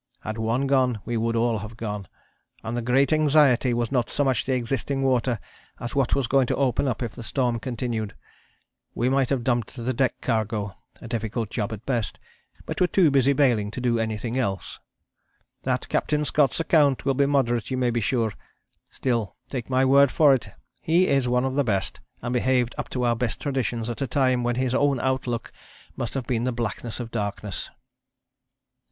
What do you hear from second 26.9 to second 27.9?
of darkness...."